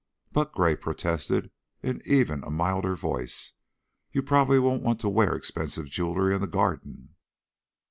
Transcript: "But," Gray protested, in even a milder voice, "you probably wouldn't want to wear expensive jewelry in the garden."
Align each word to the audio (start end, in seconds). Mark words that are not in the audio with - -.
"But," 0.31 0.51
Gray 0.51 0.75
protested, 0.75 1.51
in 1.83 2.01
even 2.05 2.43
a 2.43 2.49
milder 2.49 2.95
voice, 2.95 3.53
"you 4.11 4.23
probably 4.23 4.57
wouldn't 4.57 4.81
want 4.81 4.99
to 5.01 5.09
wear 5.09 5.35
expensive 5.35 5.91
jewelry 5.91 6.33
in 6.33 6.41
the 6.41 6.47
garden." 6.47 7.13